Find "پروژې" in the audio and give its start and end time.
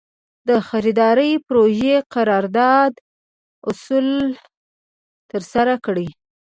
1.47-1.95